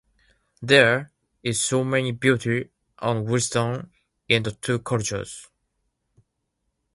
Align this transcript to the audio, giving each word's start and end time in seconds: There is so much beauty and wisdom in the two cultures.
There 0.63 1.11
is 1.43 1.61
so 1.61 1.83
much 1.83 2.19
beauty 2.19 2.71
and 2.99 3.27
wisdom 3.27 3.91
in 4.27 4.41
the 4.41 4.51
two 4.51 4.79
cultures. 4.79 5.47